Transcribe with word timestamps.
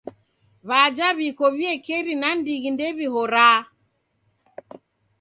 W'aja 0.67 1.07
w'iko 1.17 1.45
w'iekeri 1.57 2.13
nandighi 2.21 2.69
ndew'ihoraa. 2.73 3.57